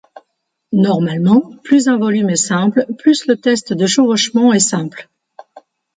Normalement, 0.73 1.43
plus 1.63 1.87
un 1.87 1.99
volume 1.99 2.31
est 2.31 2.35
simple 2.35 2.87
plus 2.97 3.27
le 3.27 3.37
test 3.37 3.71
de 3.73 3.85
chevauchement 3.85 4.51
est 4.51 4.57
simple. 4.57 5.07